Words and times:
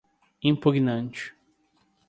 impugnante 0.49 1.23